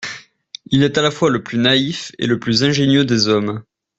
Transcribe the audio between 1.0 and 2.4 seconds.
la fois le plus naïf et le